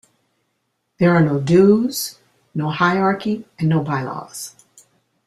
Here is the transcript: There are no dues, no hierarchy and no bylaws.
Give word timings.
There 0.97 1.15
are 1.15 1.21
no 1.21 1.39
dues, 1.39 2.17
no 2.55 2.71
hierarchy 2.71 3.45
and 3.59 3.69
no 3.69 3.83
bylaws. 3.83 4.55